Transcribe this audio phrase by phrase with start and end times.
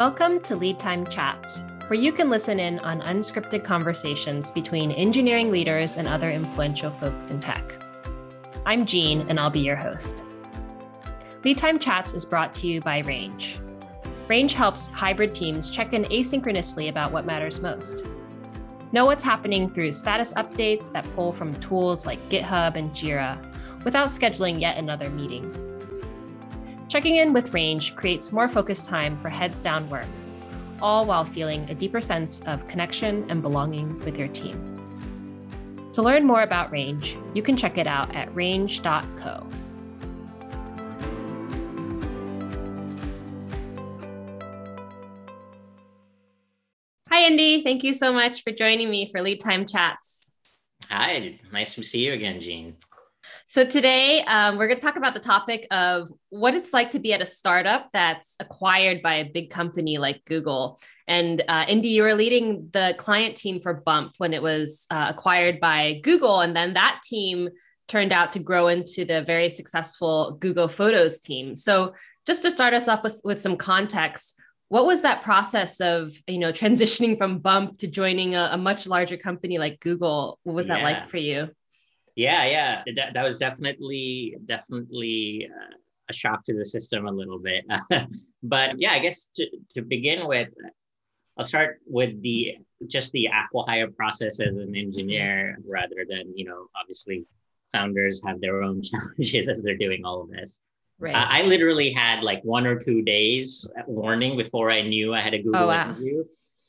[0.00, 5.50] Welcome to Lead Time Chats, where you can listen in on unscripted conversations between engineering
[5.50, 7.76] leaders and other influential folks in tech.
[8.64, 10.24] I'm Jean, and I'll be your host.
[11.44, 13.60] Lead Time Chats is brought to you by Range.
[14.26, 18.06] Range helps hybrid teams check in asynchronously about what matters most.
[18.92, 23.38] Know what's happening through status updates that pull from tools like GitHub and Jira
[23.84, 25.69] without scheduling yet another meeting.
[26.90, 30.08] Checking in with Range creates more focused time for heads down work,
[30.82, 34.58] all while feeling a deeper sense of connection and belonging with your team.
[35.92, 39.46] To learn more about Range, you can check it out at range.co.
[47.08, 47.62] Hi, Indy.
[47.62, 50.32] Thank you so much for joining me for Lead Time Chats.
[50.88, 52.74] Hi, nice to see you again, Jean.
[53.50, 57.00] So, today um, we're going to talk about the topic of what it's like to
[57.00, 60.78] be at a startup that's acquired by a big company like Google.
[61.08, 65.06] And uh, Indy, you were leading the client team for Bump when it was uh,
[65.08, 66.42] acquired by Google.
[66.42, 67.48] And then that team
[67.88, 71.56] turned out to grow into the very successful Google Photos team.
[71.56, 71.94] So,
[72.28, 76.38] just to start us off with, with some context, what was that process of you
[76.38, 80.38] know transitioning from Bump to joining a, a much larger company like Google?
[80.44, 80.84] What was that yeah.
[80.84, 81.50] like for you?
[82.16, 82.82] Yeah yeah.
[82.96, 85.74] That, that was definitely definitely uh,
[86.08, 87.64] a shock to the system a little bit.
[88.42, 90.48] But yeah i guess to, to begin with
[91.36, 96.68] i'll start with the just the acquihire process as an engineer rather than you know
[96.74, 97.26] obviously
[97.72, 100.60] founders have their own challenges as they're doing all of this.
[100.98, 101.14] Right.
[101.14, 105.32] Uh, i literally had like one or two days warning before i knew i had
[105.32, 105.90] a google oh, wow.
[105.90, 106.24] interview.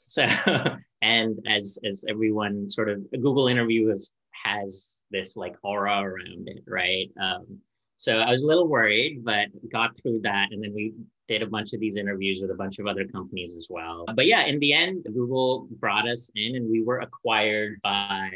[0.06, 0.26] So
[1.02, 6.48] and as as everyone sort of a google interview has has this like aura around
[6.48, 7.10] it, right?
[7.22, 7.60] Um,
[7.98, 10.48] so I was a little worried, but got through that.
[10.52, 10.94] And then we
[11.28, 14.06] did a bunch of these interviews with a bunch of other companies as well.
[14.16, 18.32] But yeah, in the end, Google brought us in and we were acquired by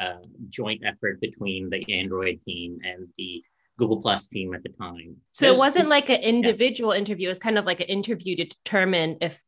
[0.00, 0.16] a
[0.48, 3.42] joint effort between the Android team and the
[3.78, 5.16] Google Plus team at the time.
[5.32, 7.00] So There's, it wasn't like an individual yeah.
[7.00, 9.42] interview, it was kind of like an interview to determine if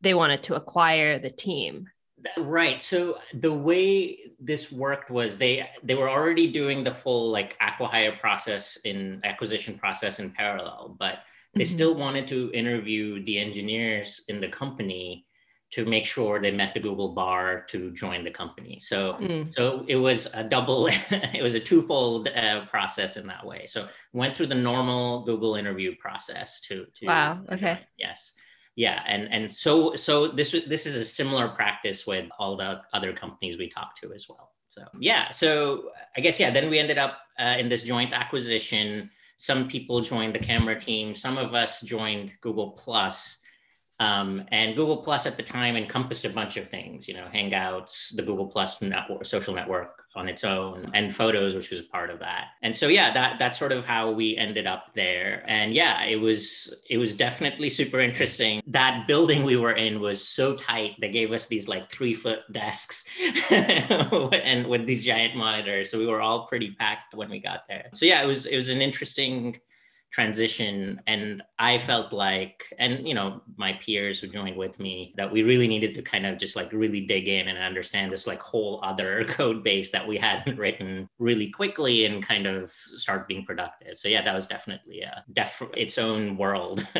[0.00, 1.86] they wanted to acquire the team.
[2.36, 2.80] Right.
[2.80, 8.18] So the way this worked was they they were already doing the full like acquihire
[8.18, 11.20] process in acquisition process in parallel, but
[11.54, 11.74] they mm-hmm.
[11.74, 15.26] still wanted to interview the engineers in the company
[15.72, 18.78] to make sure they met the Google bar to join the company.
[18.80, 19.52] So mm.
[19.52, 23.66] so it was a double it was a twofold uh, process in that way.
[23.66, 27.74] So went through the normal Google interview process to to Wow, okay.
[27.74, 27.78] Join.
[27.98, 28.34] Yes
[28.76, 33.12] yeah and and so so this this is a similar practice with all the other
[33.12, 34.52] companies we talked to as well.
[34.68, 39.10] So yeah so i guess yeah then we ended up uh, in this joint acquisition.
[39.38, 41.14] Some people joined the camera team.
[41.14, 43.38] Some of us joined google plus
[43.98, 48.14] um, and Google Plus at the time encompassed a bunch of things, you know, Hangouts,
[48.14, 52.18] the Google Plus network, social network on its own, and Photos, which was part of
[52.18, 52.48] that.
[52.62, 55.44] And so, yeah, that that's sort of how we ended up there.
[55.46, 58.62] And yeah, it was it was definitely super interesting.
[58.66, 60.96] That building we were in was so tight.
[61.00, 63.06] They gave us these like three foot desks,
[63.50, 65.90] and with these giant monitors.
[65.90, 67.88] So we were all pretty packed when we got there.
[67.94, 69.58] So yeah, it was it was an interesting
[70.12, 71.00] transition.
[71.06, 75.42] And i felt like and you know my peers who joined with me that we
[75.42, 78.80] really needed to kind of just like really dig in and understand this like whole
[78.82, 83.98] other code base that we hadn't written really quickly and kind of start being productive.
[83.98, 86.86] So yeah that was definitely a def- its own world.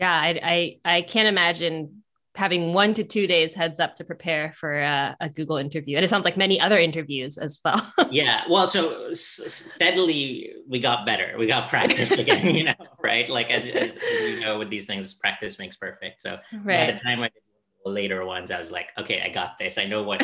[0.00, 0.40] Yeah I,
[0.84, 2.02] I i can't imagine
[2.34, 5.96] having one to two days heads up to prepare for a, a, Google interview.
[5.96, 7.92] And it sounds like many other interviews as well.
[8.10, 8.42] yeah.
[8.50, 11.36] Well, so s- steadily we got better.
[11.38, 13.28] We got practice again, you know, right?
[13.28, 16.22] Like as, as, as, you know, with these things, practice makes perfect.
[16.22, 16.88] So right.
[16.88, 17.42] by the time I did
[17.84, 19.78] the later ones, I was like, okay, I got this.
[19.78, 20.20] I know what,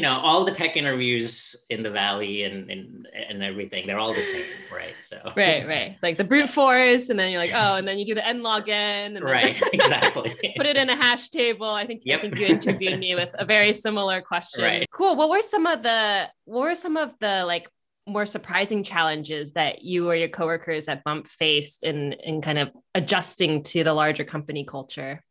[0.00, 4.14] you know, all the tech interviews in the Valley and, and, and everything, they're all
[4.14, 4.94] the same, right?
[4.98, 5.92] So, right, right.
[5.92, 8.26] It's like the brute force, and then you're like, oh, and then you do the
[8.26, 9.18] n log n.
[9.18, 10.54] And right, exactly.
[10.56, 11.68] put it in a hash table.
[11.68, 12.20] I think, yep.
[12.20, 14.64] I think you interviewed me with a very similar question.
[14.64, 14.88] Right.
[14.90, 15.16] Cool.
[15.16, 17.68] What were some of the, what were some of the like
[18.06, 22.70] more surprising challenges that you or your coworkers at Bump faced in, in kind of
[22.94, 25.22] adjusting to the larger company culture?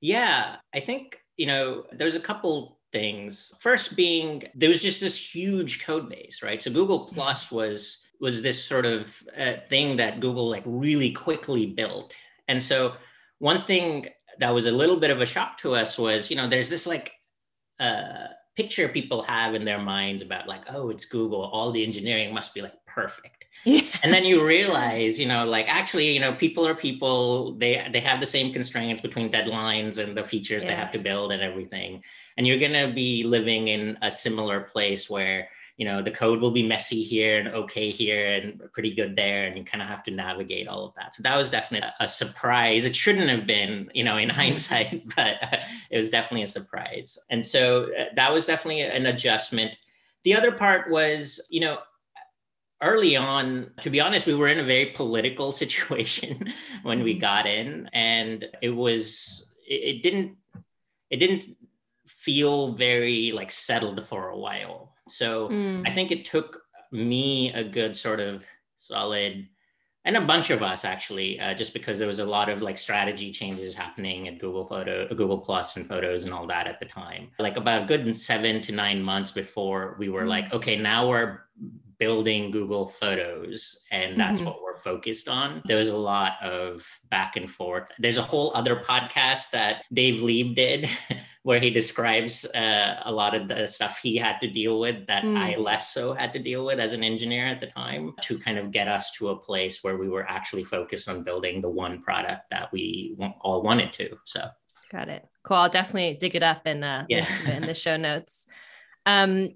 [0.00, 3.54] Yeah, I think, you know, there's a couple things.
[3.60, 6.62] First being there was just this huge code base, right?
[6.62, 11.66] So Google Plus was was this sort of uh, thing that Google like really quickly
[11.66, 12.14] built.
[12.48, 12.94] And so
[13.38, 14.06] one thing
[14.38, 16.86] that was a little bit of a shock to us was, you know, there's this
[16.86, 17.12] like
[17.78, 22.32] uh picture people have in their minds about like, oh, it's Google, all the engineering
[22.32, 23.44] must be like perfect.
[23.64, 27.52] and then you realize, you know, like actually, you know, people are people.
[27.52, 30.70] They they have the same constraints between deadlines and the features yeah.
[30.70, 32.02] they have to build and everything.
[32.36, 36.50] And you're gonna be living in a similar place where you know the code will
[36.50, 40.02] be messy here and okay here and pretty good there and you kind of have
[40.04, 41.14] to navigate all of that.
[41.14, 42.84] So that was definitely a surprise.
[42.84, 45.36] It shouldn't have been you know in hindsight but
[45.90, 47.18] it was definitely a surprise.
[47.30, 49.76] And so uh, that was definitely an adjustment.
[50.24, 51.78] The other part was you know
[52.82, 56.52] early on to be honest we were in a very political situation
[56.82, 57.20] when we mm-hmm.
[57.20, 60.36] got in and it was it didn't
[61.10, 61.44] it didn't
[62.06, 65.86] feel very like settled for a while so mm.
[65.86, 66.62] I think it took
[66.92, 68.44] me a good sort of
[68.76, 69.48] solid,
[70.04, 72.78] and a bunch of us actually, uh, just because there was a lot of like
[72.78, 76.86] strategy changes happening at Google Photo, Google Plus, and Photos and all that at the
[76.86, 77.28] time.
[77.38, 80.28] Like about a good seven to nine months before we were mm.
[80.28, 81.40] like, okay, now we're
[81.98, 84.46] building Google Photos, and that's mm-hmm.
[84.46, 85.62] what we're focused on.
[85.64, 87.88] There was a lot of back and forth.
[87.98, 90.88] There's a whole other podcast that Dave Lieb did
[91.42, 95.22] where he describes uh, a lot of the stuff he had to deal with that
[95.22, 95.36] mm.
[95.36, 98.58] I less so had to deal with as an engineer at the time to kind
[98.58, 102.02] of get us to a place where we were actually focused on building the one
[102.02, 104.18] product that we all wanted to.
[104.24, 104.48] So.
[104.90, 105.24] Got it.
[105.42, 105.56] Cool.
[105.56, 107.28] I'll definitely dig it up in, uh, yeah.
[107.48, 108.46] in the show notes.
[109.04, 109.54] Um,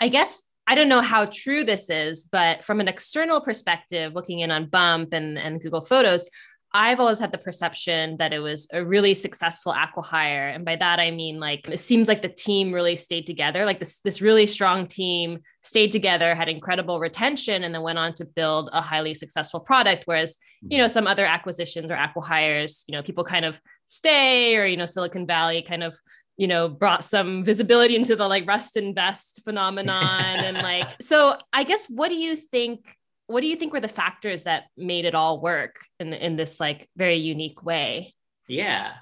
[0.00, 4.40] I guess I don't know how true this is, but from an external perspective, looking
[4.40, 6.28] in on Bump and, and Google Photos,
[6.74, 10.54] I've always had the perception that it was a really successful acquihire.
[10.54, 13.64] And by that, I mean, like, it seems like the team really stayed together.
[13.64, 18.12] Like, this, this really strong team stayed together, had incredible retention, and then went on
[18.14, 20.02] to build a highly successful product.
[20.04, 20.82] Whereas, you mm-hmm.
[20.82, 24.86] know, some other acquisitions or acquihires, you know, people kind of stay, or, you know,
[24.86, 25.96] Silicon Valley kind of
[26.36, 31.36] you know brought some visibility into the like rest and vest phenomenon and like so
[31.52, 32.96] i guess what do you think
[33.26, 36.60] what do you think were the factors that made it all work in in this
[36.60, 38.14] like very unique way?
[38.48, 38.92] Yeah.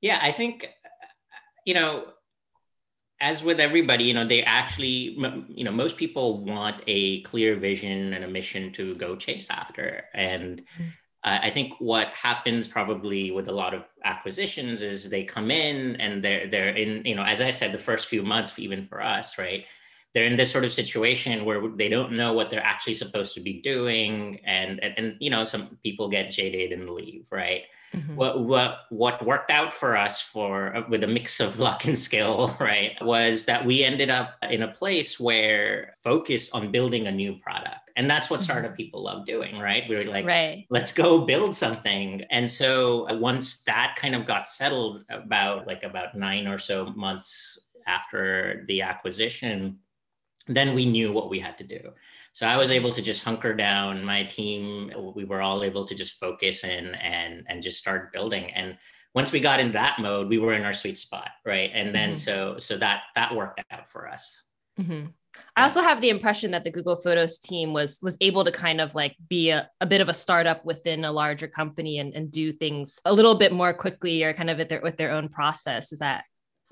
[0.00, 0.68] Yeah i think
[1.66, 2.06] you know
[3.20, 5.16] as with everybody you know they actually
[5.48, 10.04] you know most people want a clear vision and a mission to go chase after.
[10.14, 10.88] And mm-hmm
[11.24, 15.96] uh, I think what happens probably with a lot of acquisitions is they come in
[15.96, 19.02] and they're they're in you know as I said the first few months even for
[19.02, 19.64] us right
[20.14, 23.40] they're in this sort of situation where they don't know what they're actually supposed to
[23.40, 27.62] be doing and and, and you know some people get jaded and leave right
[27.94, 28.14] mm-hmm.
[28.14, 31.98] what what what worked out for us for uh, with a mix of luck and
[31.98, 37.12] skill right was that we ended up in a place where focused on building a
[37.12, 38.44] new product and that's what mm-hmm.
[38.44, 40.64] startup people love doing right we were like right.
[40.70, 45.82] let's go build something and so uh, once that kind of got settled about like
[45.82, 49.78] about nine or so months after the acquisition
[50.46, 51.92] then we knew what we had to do.
[52.32, 54.04] So I was able to just hunker down.
[54.04, 58.50] My team, we were all able to just focus in and and just start building.
[58.50, 58.76] And
[59.14, 61.70] once we got in that mode, we were in our sweet spot, right?
[61.72, 62.18] And then mm-hmm.
[62.18, 64.42] so so that that worked out for us.
[64.78, 65.06] Mm-hmm.
[65.56, 68.80] I also have the impression that the Google Photos team was was able to kind
[68.80, 72.30] of like be a, a bit of a startup within a larger company and, and
[72.30, 75.28] do things a little bit more quickly or kind of with their with their own
[75.28, 75.92] process.
[75.92, 76.24] Is that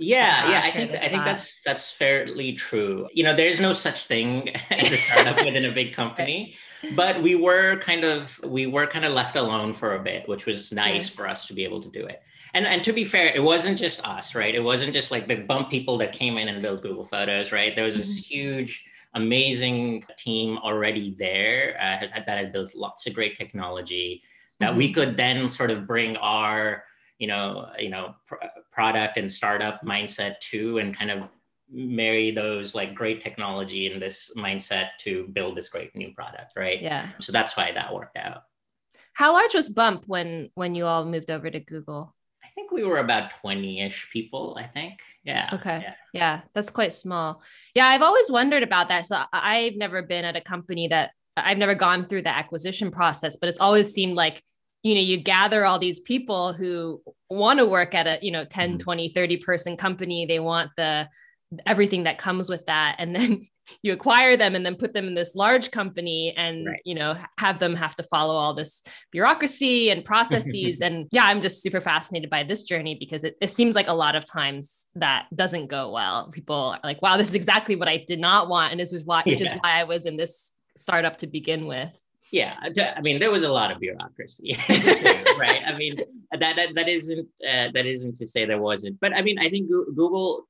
[0.03, 3.09] yeah yeah i think i think that's that's fairly true.
[3.13, 6.57] You know there's no such thing as a startup within a big company
[6.97, 10.47] but we were kind of we were kind of left alone for a bit which
[10.47, 12.23] was nice for us to be able to do it.
[12.55, 14.55] And and to be fair it wasn't just us right?
[14.55, 17.75] It wasn't just like the bump people that came in and built google photos right?
[17.75, 18.35] There was this mm-hmm.
[18.35, 24.23] huge amazing team already there uh, that had built lots of great technology
[24.59, 24.79] that mm-hmm.
[24.79, 26.85] we could then sort of bring our
[27.19, 28.37] you know you know pr-
[28.73, 31.29] product and startup mindset too and kind of
[31.71, 36.83] marry those like great technology and this mindset to build this great new product right?
[36.83, 37.07] Yeah.
[37.21, 38.45] So that's why that worked out.
[39.15, 42.15] How large was bump when when you all moved over to google?
[42.43, 45.03] I think we were about 20ish people i think.
[45.25, 45.51] Yeah.
[45.53, 45.81] Okay.
[45.83, 45.95] Yeah.
[46.13, 47.43] yeah that's quite small.
[47.75, 49.07] Yeah i've always wondered about that.
[49.07, 53.37] So i've never been at a company that i've never gone through the acquisition process
[53.37, 54.43] but it's always seemed like
[54.83, 58.45] you know you gather all these people who want to work at a you know
[58.45, 58.79] 10 mm-hmm.
[58.79, 61.09] 20 30 person company they want the
[61.67, 63.47] everything that comes with that and then
[63.83, 66.81] you acquire them and then put them in this large company and right.
[66.85, 71.41] you know have them have to follow all this bureaucracy and processes and yeah i'm
[71.41, 74.87] just super fascinated by this journey because it, it seems like a lot of times
[74.97, 78.49] that doesn't go well people are like wow this is exactly what i did not
[78.49, 79.33] want and this is why yeah.
[79.33, 82.02] which is why i was in this startup to begin with
[82.33, 82.57] yeah
[82.97, 84.57] i mean there was a lot of bureaucracy
[85.39, 85.95] right i mean
[86.41, 89.49] that that, that isn't uh, that isn't to say there wasn't but i mean i
[89.49, 90.49] think google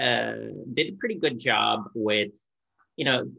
[0.00, 0.32] uh,
[0.72, 2.30] did a pretty good job with,
[2.96, 3.30] you know,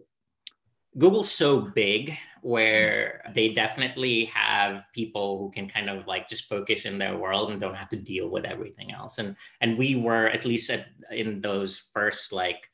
[0.98, 6.86] Google's so big where they definitely have people who can kind of like just focus
[6.86, 9.18] in their world and don't have to deal with everything else.
[9.18, 12.70] And and we were at least at, in those first like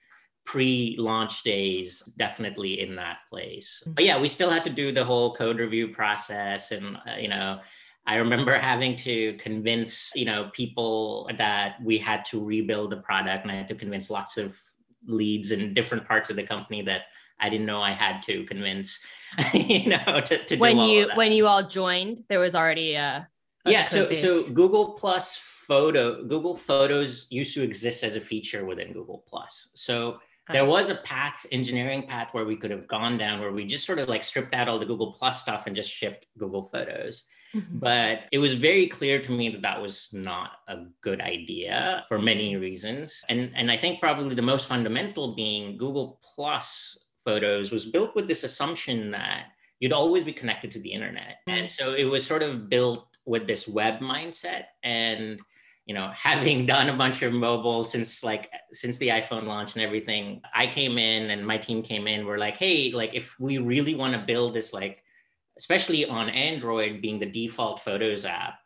[0.48, 3.84] pre-launch days definitely in that place.
[3.86, 7.28] But yeah, we still had to do the whole code review process and uh, you
[7.28, 7.60] know
[8.08, 13.44] I remember having to convince, you know, people that we had to rebuild the product
[13.44, 14.58] and I had to convince lots of
[15.06, 17.02] leads in different parts of the company that
[17.38, 19.02] I didn't know I had to convince,
[19.54, 23.28] you know, to, to when you when you all joined, there was already a,
[23.66, 23.84] a yeah.
[23.84, 24.22] So base.
[24.22, 29.72] so Google Plus Photo Google Photos used to exist as a feature within Google Plus.
[29.76, 30.20] So
[30.52, 33.86] there was a path, engineering path, where we could have gone down, where we just
[33.86, 37.24] sort of like stripped out all the Google Plus stuff and just shipped Google Photos.
[37.56, 37.80] Mm-hmm.
[37.80, 42.20] But it was very clear to me that that was not a good idea for
[42.20, 43.24] many reasons.
[43.30, 48.28] And, and I think probably the most fundamental being Google Plus photos was built with
[48.28, 49.48] this assumption that
[49.80, 51.38] you'd always be connected to the internet.
[51.48, 51.60] Mm-hmm.
[51.60, 54.66] And so it was sort of built with this web mindset.
[54.84, 55.40] And
[55.88, 59.84] you know having done a bunch of mobile since like since the iphone launch and
[59.84, 63.58] everything i came in and my team came in we're like hey like if we
[63.58, 65.02] really want to build this like
[65.58, 68.60] especially on android being the default photos app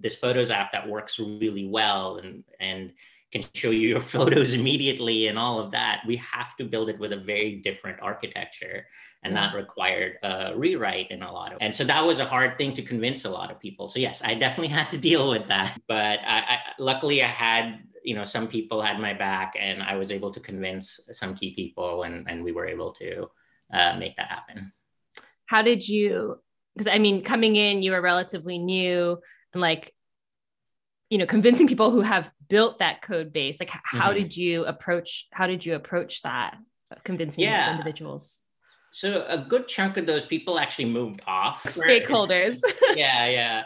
[0.00, 2.92] this photos app that works really well and and
[3.32, 6.98] can show you your photos immediately and all of that we have to build it
[6.98, 8.86] with a very different architecture
[9.24, 12.56] and that required a rewrite in a lot of and so that was a hard
[12.56, 13.88] thing to convince a lot of people.
[13.88, 17.80] So yes i definitely had to deal with that but I, I, luckily i had
[18.04, 21.54] you know some people had my back and i was able to convince some key
[21.54, 23.28] people and and we were able to
[23.70, 24.72] uh, make that happen.
[25.44, 26.38] How did you
[26.74, 29.18] because i mean coming in you were relatively new
[29.52, 29.92] and like
[31.10, 34.18] you know convincing people who have built that code base like how mm-hmm.
[34.18, 36.56] did you approach how did you approach that
[37.04, 37.70] convincing yeah.
[37.72, 38.42] individuals
[38.90, 41.62] so a good chunk of those people actually moved off.
[41.64, 42.60] Stakeholders.
[42.96, 43.64] yeah, yeah.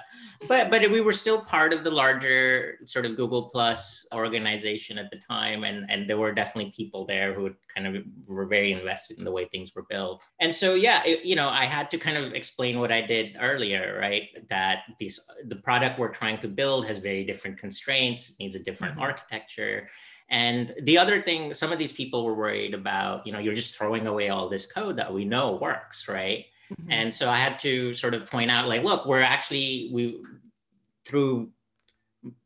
[0.49, 5.11] But but we were still part of the larger sort of Google Plus organization at
[5.11, 9.18] the time, and and there were definitely people there who kind of were very invested
[9.18, 10.22] in the way things were built.
[10.40, 13.37] And so yeah, it, you know, I had to kind of explain what I did
[13.40, 14.28] earlier, right?
[14.49, 18.94] That these the product we're trying to build has very different constraints, needs a different
[18.94, 19.02] mm-hmm.
[19.02, 19.88] architecture
[20.32, 23.76] and the other thing, some of these people were worried about, you know, you're just
[23.76, 26.46] throwing away all this code that we know works, right?
[26.72, 26.92] Mm-hmm.
[26.92, 30.20] And so I had to sort of point out, like, look, we're actually, we,
[31.04, 31.50] through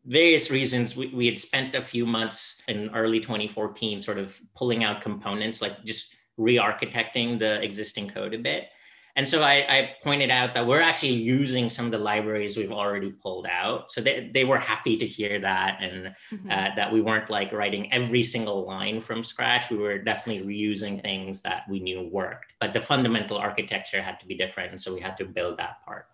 [0.05, 4.85] various reasons, we, we had spent a few months in early 2014 sort of pulling
[4.85, 8.69] out components, like just re architecting the existing code a bit.
[9.17, 12.71] And so I, I, pointed out that we're actually using some of the libraries we've
[12.71, 13.91] already pulled out.
[13.91, 16.51] So they, they were happy to hear that and mm-hmm.
[16.51, 19.71] uh, that we weren't like writing every single line from scratch.
[19.71, 24.27] We were definitely reusing things that we knew worked, but the fundamental architecture had to
[24.27, 24.73] be different.
[24.73, 26.09] And so we had to build that part.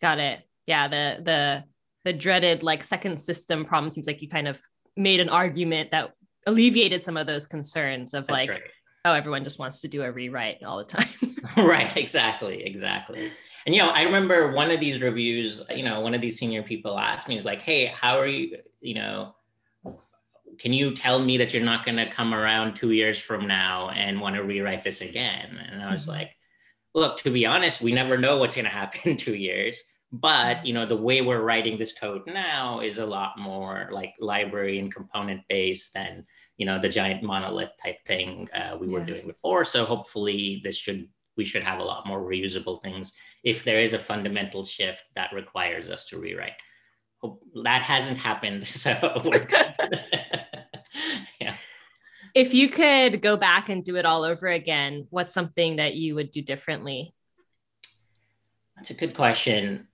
[0.00, 0.40] Got it.
[0.68, 0.86] Yeah.
[0.86, 1.64] The, the,
[2.04, 4.60] the dreaded like second system problem seems like you kind of
[4.96, 6.14] made an argument that
[6.46, 8.62] alleviated some of those concerns of That's like, right
[9.06, 11.08] oh, everyone just wants to do a rewrite all the time.
[11.56, 13.32] right, exactly, exactly.
[13.64, 16.62] And you know, I remember one of these reviews, you know, one of these senior
[16.62, 19.34] people asked me, is like, hey, how are you, you know,
[20.58, 23.90] can you tell me that you're not going to come around two years from now
[23.90, 25.60] and want to rewrite this again?
[25.70, 26.12] And I was mm-hmm.
[26.12, 26.36] like,
[26.94, 29.82] look, to be honest, we never know what's going to happen in two years.
[30.12, 34.14] But you know, the way we're writing this code now is a lot more like
[34.20, 36.24] library and component based than
[36.56, 39.06] you know the giant monolith type thing uh, we were yeah.
[39.06, 39.64] doing before.
[39.64, 43.12] So hopefully this should we should have a lot more reusable things
[43.44, 46.52] if there is a fundamental shift that requires us to rewrite.
[47.18, 48.90] Hope that hasn't happened so
[51.40, 51.54] yeah.
[52.34, 56.14] If you could go back and do it all over again what's something that you
[56.14, 57.14] would do differently?
[58.76, 59.88] That's a good question.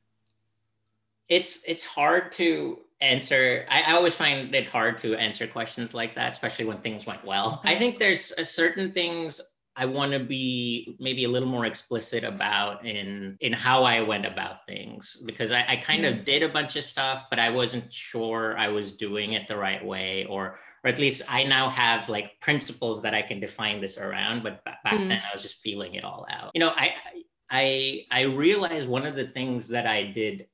[1.28, 6.14] It's it's hard to answer I, I, always find it hard to answer questions like
[6.14, 9.40] that especially when things went well i think there's certain things
[9.74, 14.24] i want to be maybe a little more explicit about in in how i went
[14.24, 16.20] about things because i, I kind mm-hmm.
[16.20, 19.56] of did a bunch of stuff but i wasn't sure i was doing it the
[19.56, 23.80] right way or or at least i now have like principles that i can define
[23.80, 25.08] this around but back mm-hmm.
[25.08, 26.92] then i was just feeling it all out you know i
[27.50, 30.46] i i realized one of the things that i did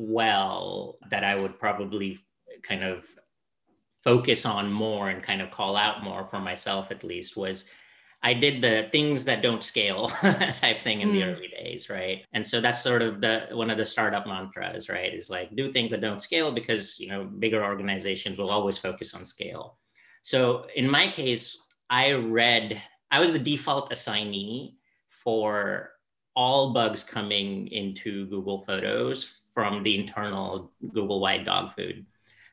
[0.00, 2.18] well that I would probably
[2.62, 3.04] kind of
[4.02, 7.66] focus on more and kind of call out more for myself at least was
[8.22, 10.08] I did the things that don't scale
[10.54, 11.12] type thing in mm.
[11.12, 12.22] the early days, right?
[12.34, 15.14] And so that's sort of the one of the startup mantras, right?
[15.14, 19.14] Is like do things that don't scale because you know bigger organizations will always focus
[19.14, 19.78] on scale.
[20.22, 21.56] So in my case,
[21.88, 24.76] I read, I was the default assignee
[25.08, 25.90] for
[26.36, 32.06] all bugs coming into Google Photos from the internal Google wide dog food.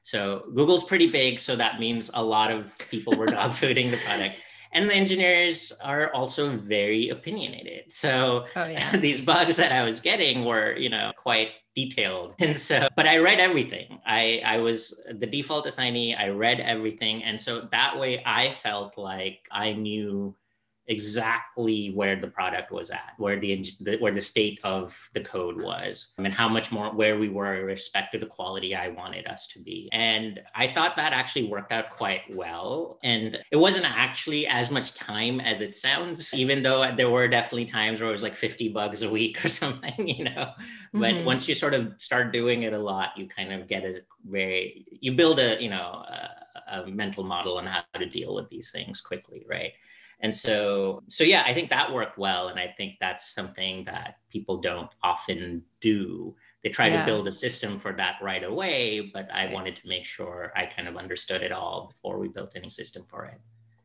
[0.03, 3.97] So Google's pretty big, so that means a lot of people were dog fooding the
[3.97, 4.35] product.
[4.71, 7.91] And the engineers are also very opinionated.
[7.91, 8.95] So oh, yeah.
[8.97, 12.35] these bugs that I was getting were, you know, quite detailed.
[12.39, 13.99] And so, but I read everything.
[14.05, 16.15] I I was the default assignee.
[16.15, 20.35] I read everything, and so that way I felt like I knew
[20.87, 25.61] exactly where the product was at, where the, the, where the state of the code
[25.61, 28.89] was, I mean, how much more where we were with respect to the quality I
[28.89, 29.89] wanted us to be.
[29.91, 32.99] And I thought that actually worked out quite well.
[33.03, 37.65] And it wasn't actually as much time as it sounds, even though there were definitely
[37.65, 40.51] times where it was like 50 bugs a week or something, you know.
[40.93, 41.25] But mm-hmm.
[41.25, 44.85] once you sort of start doing it a lot, you kind of get a very
[44.99, 48.71] you build a, you know, a, a mental model on how to deal with these
[48.71, 49.73] things quickly, right?
[50.19, 52.47] And so, so yeah, I think that worked well.
[52.47, 56.35] And I think that's something that people don't often do.
[56.63, 56.99] They try yeah.
[56.99, 60.65] to build a system for that right away, but I wanted to make sure I
[60.65, 63.39] kind of understood it all before we built any system for it.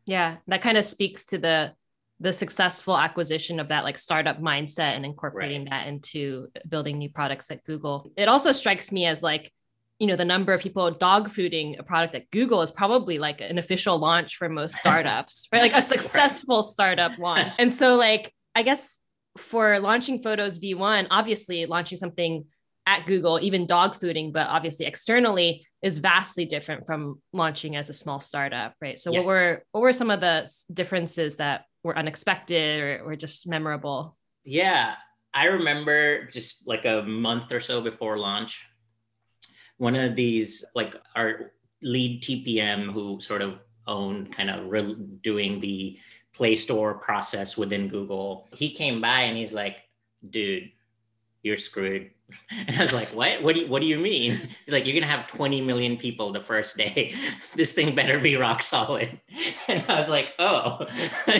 [0.07, 1.75] Yeah, that kind of speaks to the
[2.21, 5.71] the successful acquisition of that like startup mindset and incorporating right.
[5.71, 8.13] that into building new products at Google.
[8.17, 9.53] It also strikes me as like
[10.03, 13.41] you know the number of people dog fooding a product at google is probably like
[13.41, 15.63] an official launch for most startups right?
[15.63, 17.55] Like a successful startup launch.
[17.59, 18.99] And so like i guess
[19.39, 22.45] for launching photos v1 obviously launching something
[22.85, 27.95] at google even dog fooding but obviously externally is vastly different from launching as a
[27.95, 28.99] small startup right?
[28.99, 29.19] So yes.
[29.19, 34.17] what were what were some of the differences that were unexpected or, or just memorable?
[34.45, 34.95] Yeah.
[35.35, 38.67] I remember just like a month or so before launch
[39.83, 41.51] one of these like our
[41.83, 45.99] lead TPM who sort of owned kind of re- doing the
[46.33, 48.47] Play Store process within Google.
[48.53, 49.79] He came by and he's like,
[50.31, 50.71] "Dude,
[51.43, 52.13] you're screwed."
[52.69, 53.43] And I was like, "What?
[53.43, 56.31] What do you What do you mean?" He's like, "You're gonna have 20 million people
[56.31, 57.15] the first day.
[57.57, 59.21] this thing better be rock solid."
[59.69, 60.87] And I was like, "Oh,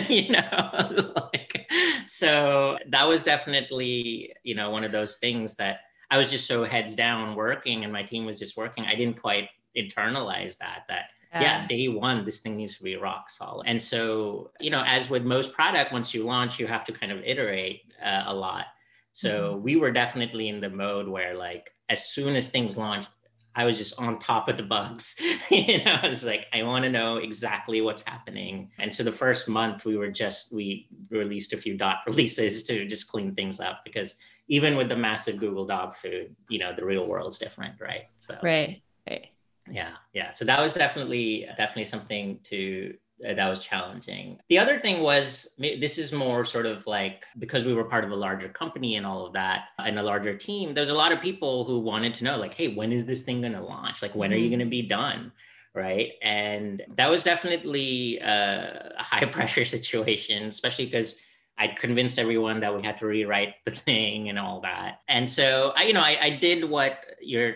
[0.09, 1.65] you know." like,
[2.07, 5.79] so that was definitely you know one of those things that
[6.13, 8.85] I was just so heads down working and my team was just working.
[8.85, 11.41] I didn't quite internalize that, that yeah.
[11.41, 11.67] yeah.
[11.67, 15.23] day one this thing needs to be rock solid and so you know as with
[15.23, 18.65] most product once you launch you have to kind of iterate uh, a lot
[19.13, 19.63] so mm-hmm.
[19.63, 23.09] we were definitely in the mode where like as soon as things launched
[23.55, 25.15] i was just on top of the bugs
[25.49, 29.11] you know i was like i want to know exactly what's happening and so the
[29.11, 33.59] first month we were just we released a few dot releases to just clean things
[33.59, 34.13] up because
[34.47, 38.03] even with the massive Google dog food, you know, the real world's different, right?
[38.17, 39.27] So right, right.
[39.69, 40.31] Yeah, yeah.
[40.31, 42.95] So that was definitely definitely something to
[43.27, 44.39] uh, that was challenging.
[44.49, 48.11] The other thing was this is more sort of like because we were part of
[48.11, 51.21] a larger company and all of that and a larger team, there's a lot of
[51.21, 54.01] people who wanted to know like, hey, when is this thing going to launch?
[54.01, 54.35] Like when mm-hmm.
[54.35, 54.57] are you mm-hmm.
[54.57, 55.31] going to be done?
[55.75, 56.11] Right.
[56.21, 61.15] And that was definitely uh, a high pressure situation, especially because
[61.57, 64.99] I'd convinced everyone that we had to rewrite the thing and all that.
[65.07, 67.55] And so I, you know, I, I did what you're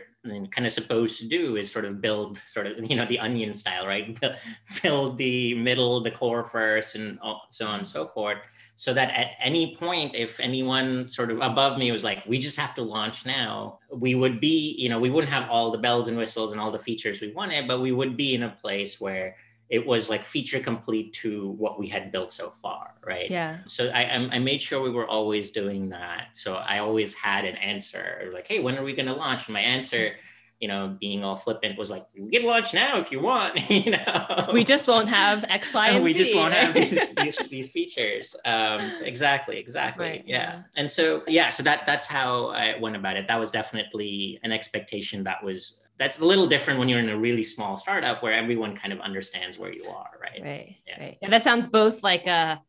[0.51, 3.53] kind of supposed to do is sort of build sort of, you know, the onion
[3.53, 4.17] style, right?
[4.83, 8.39] build the middle, the core first and so on and so forth.
[8.75, 12.59] So that at any point, if anyone sort of above me was like, we just
[12.59, 16.07] have to launch now, we would be, you know, we wouldn't have all the bells
[16.07, 19.01] and whistles and all the features we wanted, but we would be in a place
[19.01, 19.35] where
[19.69, 23.31] it was like feature complete to what we had built so far right?
[23.31, 23.59] Yeah.
[23.67, 26.27] So I, I made sure we were always doing that.
[26.33, 29.47] So i always had an answer like hey when are we going to launch?
[29.47, 30.15] And my answer
[30.59, 33.91] you know being all flippant was like we can launch now if you want you
[33.91, 34.49] know?
[34.51, 36.19] We just won't have x y and we Z.
[36.19, 38.35] just won't have these, these, these features.
[38.43, 40.37] Um so exactly exactly right, yeah.
[40.37, 40.61] yeah.
[40.75, 43.27] And so yeah so that that's how i went about it.
[43.27, 47.17] That was definitely an expectation that was that's a little different when you're in a
[47.17, 50.41] really small startup where everyone kind of understands where you are, right?
[50.43, 50.75] Right.
[50.87, 51.03] Yeah.
[51.03, 51.17] Right.
[51.21, 52.61] And that sounds both like a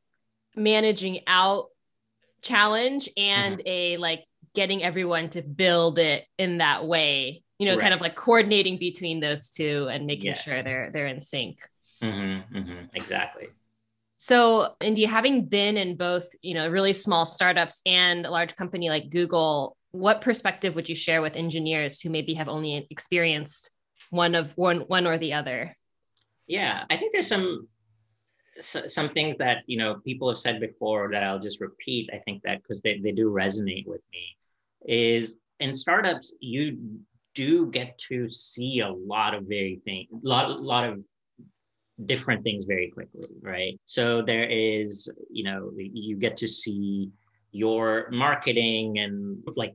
[0.57, 1.67] managing out
[2.43, 3.69] challenge and mm-hmm.
[3.69, 7.45] a like getting everyone to build it in that way.
[7.59, 7.81] You know, right.
[7.81, 10.43] kind of like coordinating between those two and making yes.
[10.43, 11.59] sure they're they're in sync.
[12.03, 12.85] Mm-hmm, mm-hmm.
[12.95, 13.49] Exactly.
[14.21, 18.89] So, Indy, having been in both, you know, really small startups and a large company
[18.89, 23.71] like Google, what perspective would you share with engineers who maybe have only experienced
[24.11, 25.77] one of one one or the other
[26.47, 27.67] yeah i think there's some
[28.61, 32.43] some things that you know people have said before that i'll just repeat i think
[32.43, 34.37] that because they, they do resonate with me
[34.87, 36.79] is in startups you
[37.35, 40.99] do get to see a lot of very things a lot, lot of
[42.05, 43.79] different things very quickly, right?
[43.87, 47.11] So there is, you know, you get to see
[47.53, 49.75] your marketing and like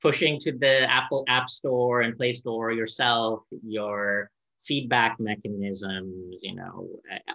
[0.00, 4.30] pushing to the Apple App Store and Play Store yourself, your
[4.64, 6.88] feedback mechanisms, you know,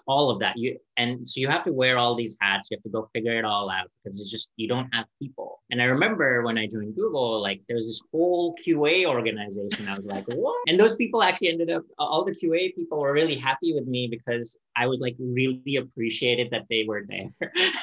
[0.05, 0.55] all of that.
[0.57, 2.67] You and so you have to wear all these hats.
[2.69, 5.61] You have to go figure it all out because it's just you don't have people.
[5.71, 9.87] And I remember when I joined Google, like there was this whole QA organization.
[9.87, 10.63] I was like, what?
[10.67, 11.83] And those people actually ended up.
[11.97, 16.39] All the QA people were really happy with me because I would like really appreciate
[16.39, 17.29] it that they were there.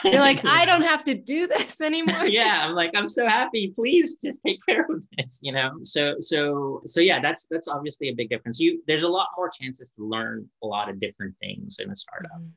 [0.05, 2.25] You're like, I don't have to do this anymore.
[2.27, 3.73] yeah, I'm like, I'm so happy.
[3.75, 5.39] Please just take care of this.
[5.43, 5.73] You know.
[5.83, 8.59] So so so yeah, that's that's obviously a big difference.
[8.59, 11.97] You there's a lot more chances to learn a lot of different things in a
[11.97, 12.31] startup.
[12.33, 12.49] Mm-hmm.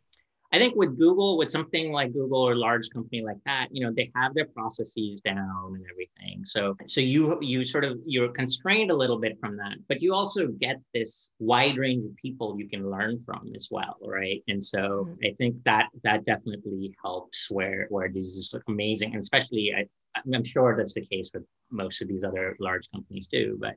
[0.54, 3.92] I think with Google, with something like Google or large company like that, you know,
[3.92, 6.46] they have their processes down and everything.
[6.46, 10.14] So, so you you sort of you're constrained a little bit from that, but you
[10.14, 14.44] also get this wide range of people you can learn from as well, right?
[14.48, 15.26] And so mm-hmm.
[15.26, 17.50] I think that that definitely helps.
[17.50, 19.86] Where where these is amazing, and especially I,
[20.34, 23.74] I'm sure that's the case with most of these other large companies too, but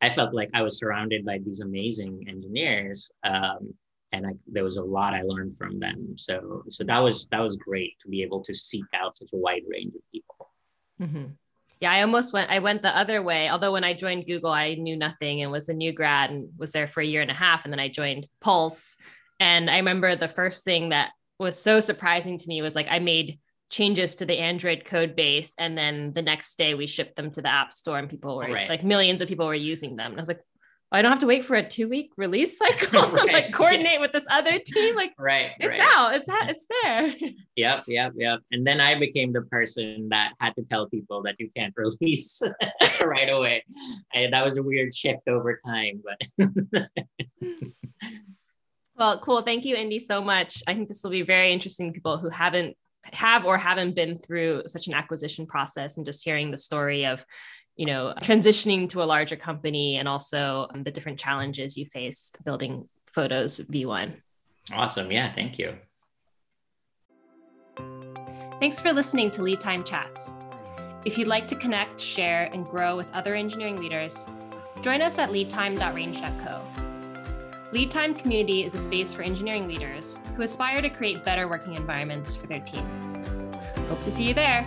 [0.00, 3.74] I felt like I was surrounded by these amazing engineers, um,
[4.14, 6.14] and I, there was a lot I learned from them.
[6.16, 9.36] So, so that was that was great to be able to seek out such a
[9.36, 10.50] wide range of people.
[11.00, 11.24] Mm-hmm.
[11.80, 12.50] Yeah, I almost went.
[12.50, 13.50] I went the other way.
[13.50, 16.72] Although when I joined Google, I knew nothing and was a new grad and was
[16.72, 18.96] there for a year and a half, and then I joined Pulse.
[19.40, 23.00] And I remember the first thing that was so surprising to me was like I
[23.00, 25.54] made changes to the Android code base.
[25.58, 28.44] And then the next day we shipped them to the App Store and people were
[28.44, 28.68] right.
[28.68, 30.12] like millions of people were using them.
[30.12, 30.42] And I was like,
[30.94, 33.32] I don't have to wait for a two week release cycle right.
[33.32, 34.00] like coordinate yes.
[34.00, 34.94] with this other team.
[34.94, 35.88] Like, right, it's right.
[35.92, 37.14] out, it's out, it's there.
[37.56, 38.40] Yep, yep, yep.
[38.52, 42.40] And then I became the person that had to tell people that you can't release
[43.04, 43.64] right away.
[44.12, 46.88] And that was a weird shift over time, but.
[48.96, 49.42] well, cool.
[49.42, 50.62] Thank you, Indy, so much.
[50.66, 52.76] I think this will be very interesting to people who haven't
[53.12, 57.24] have or haven't been through such an acquisition process and just hearing the story of
[57.76, 62.42] you know transitioning to a larger company and also um, the different challenges you faced
[62.44, 64.14] building photos v1
[64.72, 65.10] awesome.
[65.10, 65.76] Yeah thank you.
[68.60, 70.30] Thanks for listening to lead time chats.
[71.04, 74.28] If you'd like to connect share and grow with other engineering leaders
[74.80, 76.62] join us at leadtime.range.co
[77.72, 81.74] Lead Time Community is a space for engineering leaders who aspire to create better working
[81.74, 83.10] environments for their teams.
[83.88, 84.64] Hope to see you there.